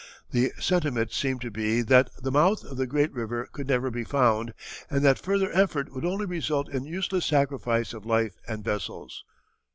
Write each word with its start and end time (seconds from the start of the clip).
The 0.31 0.51
sentiment 0.57 1.11
seemed 1.11 1.41
to 1.41 1.51
be 1.51 1.83
that 1.83 2.09
the 2.19 2.31
mouth 2.31 2.63
of 2.63 2.77
the 2.77 2.87
great 2.87 3.13
river 3.13 3.47
could 3.51 3.67
never 3.67 3.91
be 3.91 4.03
found 4.03 4.51
and 4.89 5.05
that 5.05 5.19
further 5.19 5.51
effort 5.53 5.93
would 5.93 6.05
only 6.05 6.25
result 6.25 6.67
in 6.69 6.85
useless 6.85 7.27
sacrifice 7.27 7.93
of 7.93 8.03
life 8.07 8.33
and 8.47 8.63
vessels. 8.63 9.23